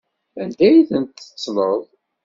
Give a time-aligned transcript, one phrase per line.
[0.41, 1.81] Anda ay tent-tettleḍ?